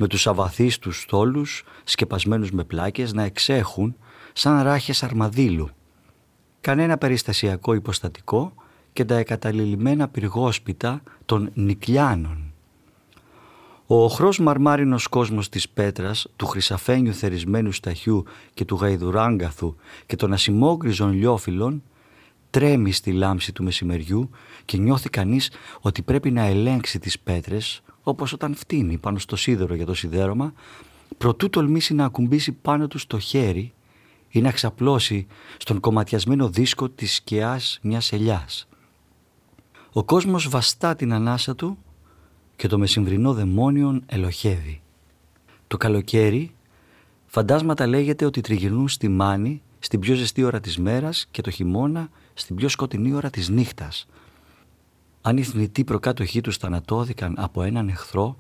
με 0.02 0.08
τους 0.08 0.28
αβαθείς 0.28 0.80
τους 0.80 1.02
στόλους 1.02 1.64
σκεπασμένους 1.84 2.52
με 2.52 2.64
πλάκες 2.64 3.14
να 3.14 3.24
εξέχουν 3.24 3.96
σαν 4.34 4.64
ράχες 4.64 5.04
αρμαδίλου. 5.04 5.70
Κανένα 6.62 6.98
περιστασιακό 6.98 7.74
υποστατικό 7.74 8.54
και 8.94 9.06
τα 9.06 9.16
εκαταλειμμένα 9.16 10.08
πυργόσπιτα 10.08 11.02
των 11.26 11.50
Νικλιάνων. 11.54 12.54
Ο 13.86 14.04
οχρός 14.04 14.40
μαρμάρινος 14.40 15.08
κόσμος 15.08 15.50
της 15.50 15.70
πέτρας, 15.70 16.28
του 16.36 16.46
χρυσαφένιου 16.46 17.14
θερισμένου 17.14 17.72
σταχιού 17.72 18.24
και 18.54 18.66
του 18.66 18.76
γαϊδουράγκαθου 18.76 19.76
και 20.06 20.16
των 20.16 20.34
ασημόγκριζων 20.34 21.12
λιόφιλων 21.12 21.84
τρέμει 22.50 22.92
στη 22.92 23.12
λάμψη 23.12 23.52
του 23.52 23.64
μεσημεριού 23.64 24.30
και 24.66 24.78
νιώθει 24.78 25.10
κανείς 25.10 25.52
ότι 25.82 26.02
πρέπει 26.02 26.32
να 26.32 26.42
ελέγξει 26.46 27.00
τις 27.00 27.20
πέτρες 27.20 27.82
όπως 28.04 28.34
όταν 28.34 28.56
φτύνει 28.56 28.98
πάνω 28.98 29.20
στο 29.20 29.36
σίδερο 29.36 29.74
για 29.76 29.86
το 29.86 29.94
σιδέρωμα 29.94 30.54
προτού 31.18 31.50
τολμήσει 31.50 31.94
να 31.94 32.06
ακουμπήσει 32.06 32.52
πάνω 32.52 32.88
του 32.88 33.00
το 33.08 33.20
χέρι 33.20 33.74
ή 34.30 34.42
να 34.42 34.52
ξαπλώσει 34.52 35.28
στον 35.58 35.80
κομματιασμένο 35.80 36.50
δίσκο 36.50 36.90
της 36.90 37.14
σκιάς 37.14 37.80
μιας 37.82 38.12
ελιάς. 38.12 38.68
Ο 39.92 40.04
κόσμος 40.04 40.50
βαστά 40.50 40.96
την 40.96 41.14
ανάσα 41.14 41.56
του 41.56 41.78
και 42.56 42.68
το 42.68 42.78
μεσημβρινό 42.78 43.34
δαιμόνιον 43.34 44.04
ελοχεύει. 44.06 44.82
Το 45.68 45.78
καλοκαίρι 45.78 46.56
φαντάσματα 47.26 47.88
λέγεται 47.88 48.26
ότι 48.26 48.42
τριγυρνούν 48.42 48.88
στη 48.88 49.08
μάνη 49.08 49.62
στην 49.80 50.00
πιο 50.00 50.16
ζεστή 50.16 50.44
ώρα 50.44 50.60
της 50.60 50.78
μέρας 50.78 51.28
και 51.32 51.42
το 51.42 51.50
χειμώνα 51.50 52.10
στην 52.34 52.56
πιο 52.56 52.70
σκοτεινή 52.70 53.14
ώρα 53.14 53.30
της 53.30 53.50
νύχτας. 53.50 54.08
Αν 55.22 55.38
οι 55.38 55.44
θνητοί 55.44 55.84
προκάτοχοί 55.84 56.42
τους 56.42 56.58
θανατώθηκαν 56.58 57.36
από 57.38 57.64
έναν 57.64 57.88
εχθρό, 57.88 58.36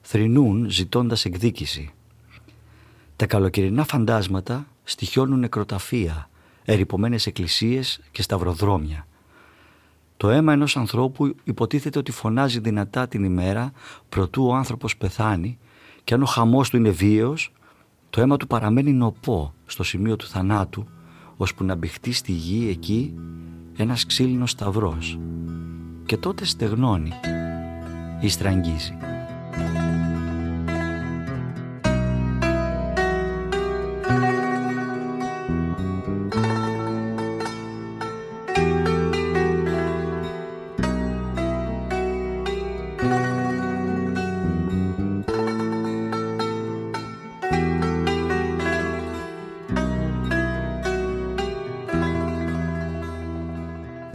θρυνούν 0.00 0.70
ζητώντας 0.70 1.24
εκδίκηση. 1.24 1.92
Τα 3.16 3.26
καλοκαιρινά 3.26 3.84
φαντάσματα 3.84 4.66
στοιχιώνουν 4.84 5.38
νεκροταφεία, 5.38 6.30
ερυπωμένες 6.64 7.26
εκκλησίες 7.26 8.00
και 8.10 8.22
σταυροδρόμια. 8.22 9.06
Το 10.16 10.30
αίμα 10.30 10.52
ενός 10.52 10.76
ανθρώπου 10.76 11.34
υποτίθεται 11.44 11.98
ότι 11.98 12.12
φωνάζει 12.12 12.60
δυνατά 12.60 13.08
την 13.08 13.24
ημέρα 13.24 13.72
προτού 14.08 14.46
ο 14.46 14.54
άνθρωπος 14.54 14.96
πεθάνει 14.96 15.58
και 16.04 16.14
αν 16.14 16.22
ο 16.22 16.26
χαμός 16.26 16.70
του 16.70 16.76
είναι 16.76 16.90
βίαιος, 16.90 17.52
το 18.10 18.20
αίμα 18.20 18.36
του 18.36 18.46
παραμένει 18.46 18.92
νοπό 18.92 19.54
στο 19.66 19.82
σημείο 19.82 20.16
του 20.16 20.26
θανάτου 20.26 20.86
ώσπου 21.36 21.64
να 21.64 21.74
μπηχτεί 21.74 22.12
στη 22.12 22.32
γη 22.32 22.68
εκεί 22.68 23.14
ένας 23.76 24.06
ξύλινος 24.06 24.50
σταυρός 24.50 25.18
και 26.08 26.16
τότε 26.16 26.44
στεγνώνει 26.44 27.12
ή 28.20 28.28
στραγγίζει. 28.28 28.96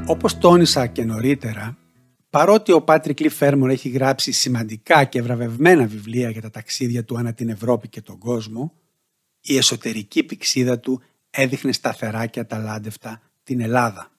Όπως 0.06 0.38
τόνισα 0.38 0.88
και 0.88 1.04
νωρίτερα, 1.04 1.78
παρότι 2.34 2.72
ο 2.72 2.82
Πάτρικ 2.82 3.20
Λι 3.20 3.30
Φέρμορ 3.30 3.70
έχει 3.70 3.90
γράψει 3.90 4.32
σημαντικά 4.32 5.04
και 5.04 5.22
βραβευμένα 5.22 5.86
βιβλία 5.86 6.30
για 6.30 6.42
τα 6.42 6.50
ταξίδια 6.50 7.04
του 7.04 7.18
ανά 7.18 7.34
την 7.34 7.50
Ευρώπη 7.50 7.88
και 7.88 8.02
τον 8.02 8.18
κόσμο, 8.18 8.74
η 9.42 9.58
εσωτερική 9.58 10.24
πηξίδα 10.24 10.80
του 10.80 11.02
έδειχνε 11.30 11.72
σταθερά 11.72 12.26
και 12.26 12.40
αταλάντευτα 12.40 13.22
την 13.44 13.62
Ελλάδα. 13.62 14.12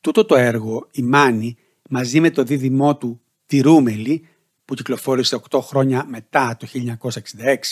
Τούτο 0.00 0.24
το 0.24 0.36
έργο, 0.36 0.88
η 0.90 1.02
Μάνη, 1.02 1.56
μαζί 1.90 2.20
με 2.20 2.30
το 2.30 2.42
δίδυμό 2.42 2.96
του 2.96 3.20
«Τη 3.46 3.60
Ρούμελη», 3.60 4.28
που 4.64 4.74
κυκλοφόρησε 4.74 5.40
8 5.50 5.60
χρόνια 5.62 6.04
μετά 6.08 6.56
το 6.58 6.66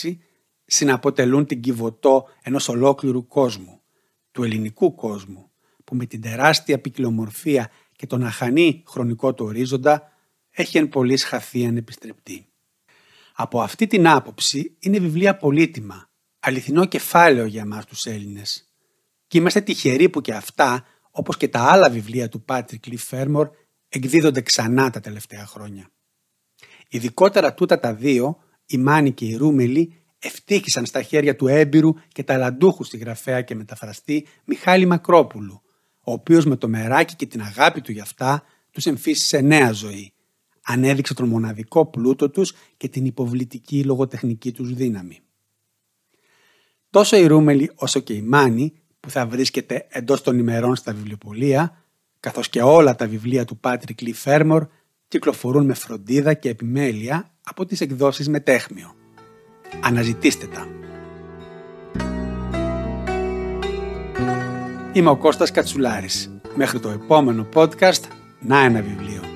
1966, 0.03 0.17
συναποτελούν 0.65 1.45
την 1.45 1.61
κυβωτό 1.61 2.27
ενός 2.41 2.67
ολόκληρου 2.67 3.27
κόσμου, 3.27 3.81
του 4.31 4.43
ελληνικού 4.43 4.95
κόσμου, 4.95 5.49
που 5.83 5.95
με 5.95 6.05
την 6.05 6.21
τεράστια 6.21 6.79
ποικιλομορφία 6.79 7.69
και 7.95 8.07
τον 8.07 8.23
αχανή 8.23 8.83
χρονικό 8.87 9.33
του 9.33 9.45
ορίζοντα 9.45 10.11
έχει 10.51 10.77
εν 10.77 10.89
πολλής 10.89 11.23
χαθεί 11.23 11.65
ανεπιστρεπτή. 11.65 12.47
Από 13.35 13.61
αυτή 13.61 13.87
την 13.87 14.07
άποψη 14.07 14.75
είναι 14.79 14.99
βιβλία 14.99 15.37
πολύτιμα, 15.37 16.09
αληθινό 16.39 16.85
κεφάλαιο 16.85 17.45
για 17.45 17.61
εμάς 17.61 17.85
τους 17.85 18.05
Έλληνες. 18.05 18.69
Και 19.27 19.37
είμαστε 19.37 19.61
τυχεροί 19.61 20.09
που 20.09 20.21
και 20.21 20.33
αυτά, 20.33 20.85
όπως 21.11 21.37
και 21.37 21.47
τα 21.47 21.59
άλλα 21.59 21.89
βιβλία 21.89 22.29
του 22.29 22.41
Πάτρικ 22.41 22.85
Λι 22.85 22.97
Φέρμορ, 22.97 23.49
εκδίδονται 23.89 24.41
ξανά 24.41 24.89
τα 24.89 24.99
τελευταία 24.99 25.45
χρόνια. 25.45 25.89
Ειδικότερα 26.89 27.53
τούτα 27.53 27.79
τα 27.79 27.93
δύο, 27.93 28.37
η 28.65 28.77
Μάνη 28.77 29.11
και 29.11 29.25
η 29.25 29.35
Ρούμελη, 29.35 30.03
ευτύχησαν 30.19 30.85
στα 30.85 31.01
χέρια 31.01 31.35
του 31.35 31.47
έμπειρου 31.47 31.93
και 32.07 32.23
ταλαντούχου 32.23 32.83
συγγραφέα 32.83 33.41
και 33.41 33.55
μεταφραστή 33.55 34.27
Μιχάλη 34.45 34.85
Μακρόπουλου, 34.85 35.61
ο 36.05 36.11
οποίος 36.11 36.45
με 36.45 36.55
το 36.55 36.67
μεράκι 36.67 37.15
και 37.15 37.25
την 37.25 37.41
αγάπη 37.41 37.81
του 37.81 37.91
γι' 37.91 37.99
αυτά 37.99 38.43
τους 38.71 38.85
εμφύσισε 38.85 39.41
νέα 39.41 39.71
ζωή. 39.71 40.13
Ανέδειξε 40.65 41.13
τον 41.13 41.27
μοναδικό 41.27 41.85
πλούτο 41.85 42.29
τους 42.29 42.53
και 42.77 42.87
την 42.87 43.05
υποβλητική 43.05 43.83
λογοτεχνική 43.83 44.51
τους 44.51 44.73
δύναμη. 44.73 45.19
Τόσο 46.89 47.17
η 47.17 47.25
Ρούμελη 47.25 47.71
όσο 47.75 47.99
και 47.99 48.13
η 48.13 48.21
Μάνη, 48.21 48.73
που 48.99 49.09
θα 49.09 49.27
βρίσκεται 49.27 49.87
εντός 49.89 50.21
των 50.21 50.37
ημερών 50.39 50.75
στα 50.75 50.93
βιβλιοπολία, 50.93 51.83
καθώς 52.19 52.49
και 52.49 52.61
όλα 52.61 52.95
τα 52.95 53.07
βιβλία 53.07 53.45
του 53.45 53.57
Πάτρικ 53.57 54.01
Λι 54.01 54.13
Φέρμορ, 54.13 54.67
κυκλοφορούν 55.07 55.65
με 55.65 55.73
φροντίδα 55.73 56.33
και 56.33 56.49
επιμέλεια 56.49 57.31
από 57.43 57.65
τις 57.65 57.81
εκδόσεις 57.81 58.29
Μετέχμιο. 58.29 58.95
Αναζητήστε 59.81 60.47
τα. 60.47 60.67
Είμαι 64.95 65.09
ο 65.09 65.15
Κώστας 65.17 65.51
Κατσουλάρης. 65.51 66.39
Μέχρι 66.55 66.79
το 66.79 66.89
επόμενο 66.89 67.47
podcast, 67.53 68.01
να 68.39 68.59
ένα 68.59 68.81
βιβλίο. 68.81 69.34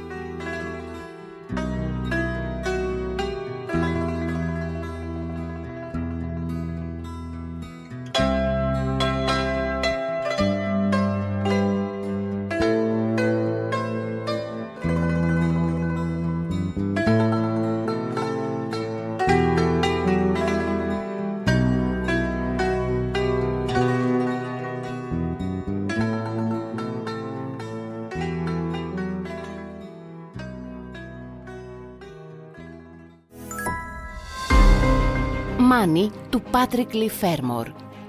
Μάνι 35.79 36.09
του 36.29 36.41
Πάτρικ 36.51 36.93
Λι 36.93 37.09
Φέρμορ. 37.09 37.67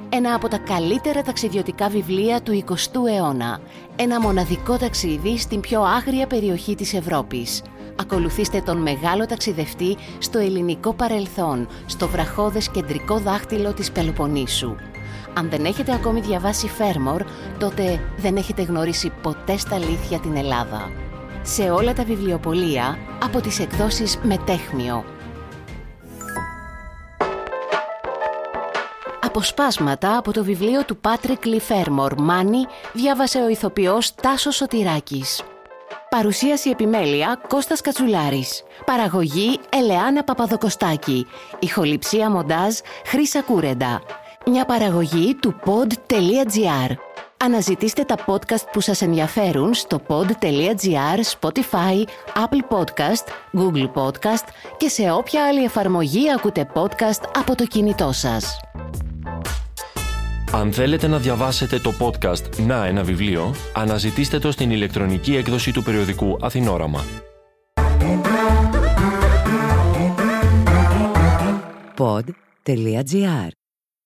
Ένα 0.08 0.34
από 0.34 0.48
τα 0.48 0.58
καλύτερα 0.58 1.22
ταξιδιωτικά 1.22 1.88
βιβλία 1.88 2.42
του 2.42 2.64
20ου 2.66 3.16
αιώνα. 3.16 3.60
Ένα 3.96 4.20
μοναδικό 4.20 4.76
ταξίδι 4.76 5.38
στην 5.38 5.60
πιο 5.60 5.82
άγρια 5.82 6.26
περιοχή 6.26 6.74
της 6.74 6.94
Ευρώπης. 6.94 7.62
Ακολουθήστε 8.00 8.60
τον 8.60 8.76
μεγάλο 8.76 9.26
ταξιδευτή 9.26 9.96
στο 10.18 10.38
ελληνικό 10.38 10.94
παρελθόν, 10.94 11.68
στο 11.86 12.08
βραχώδες 12.08 12.68
κεντρικό 12.68 13.18
δάχτυλο 13.18 13.72
της 13.72 13.92
Πελοποννήσου. 13.92 14.74
Αν 15.34 15.48
δεν 15.50 15.64
έχετε 15.64 15.92
ακόμη 15.92 16.20
διαβάσει 16.20 16.68
Φέρμορ, 16.68 17.24
τότε 17.58 18.00
δεν 18.16 18.36
έχετε 18.36 18.62
γνωρίσει 18.62 19.12
ποτέ 19.22 19.56
στα 19.56 19.74
αλήθεια 19.74 20.18
την 20.18 20.36
Ελλάδα. 20.36 20.90
Σε 21.42 21.70
όλα 21.70 21.92
τα 21.92 22.04
βιβλιοπολία 22.04 22.98
από 23.22 23.40
τις 23.40 23.58
εκδόσεις 23.58 24.18
Μετέχμιο. 24.22 25.04
Αποσπάσματα 29.30 30.16
από 30.16 30.32
το 30.32 30.44
βιβλίο 30.44 30.84
του 30.84 30.96
Πάτρικ 30.96 31.44
Λιφέρμορ 31.44 32.14
Μάνι 32.18 32.66
διάβασε 32.92 33.42
ο 33.42 33.48
ηθοποιός 33.48 34.14
Τάσος 34.14 34.56
Σωτηράκης. 34.56 35.42
Παρουσίαση 36.08 36.70
επιμέλεια 36.70 37.40
Κώστας 37.48 37.80
Κατσουλάρης. 37.80 38.62
Παραγωγή 38.84 39.58
Ελεάνα 39.72 40.24
Παπαδοκοστάκη. 40.24 41.26
Ηχοληψία 41.58 42.30
μοντάζ 42.30 42.74
Χρύσα 43.04 43.42
Κούρεντα. 43.42 44.02
Μια 44.46 44.64
παραγωγή 44.64 45.34
του 45.34 45.54
pod.gr. 45.64 46.90
Αναζητήστε 47.36 48.02
τα 48.02 48.16
podcast 48.26 48.64
που 48.72 48.80
σας 48.80 49.02
ενδιαφέρουν 49.02 49.74
στο 49.74 50.00
pod.gr, 50.08 51.20
Spotify, 51.40 52.04
Apple 52.34 52.76
Podcast, 52.76 53.24
Google 53.58 53.90
Podcast 53.94 54.44
και 54.76 54.88
σε 54.88 55.10
όποια 55.10 55.46
άλλη 55.46 55.64
εφαρμογή 55.64 56.32
ακούτε 56.32 56.70
podcast 56.74 57.22
από 57.38 57.54
το 57.54 57.64
κινητό 57.64 58.12
σας. 58.12 58.60
Αν 60.52 60.72
θέλετε 60.72 61.06
να 61.06 61.18
διαβάσετε 61.18 61.78
το 61.78 61.92
podcast 61.98 62.58
«Να 62.66 62.86
ένα 62.86 63.04
βιβλίο», 63.04 63.54
αναζητήστε 63.74 64.38
το 64.38 64.50
στην 64.50 64.70
ηλεκτρονική 64.70 65.36
έκδοση 65.36 65.72
του 65.72 65.82
περιοδικού 65.82 66.38
Αθηνόραμα. 66.40 67.04
Pod.gr. 71.96 73.48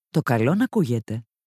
Το 0.09 0.21
καλό 0.21 0.55
να 0.55 0.63
ακούγεται. 0.63 1.25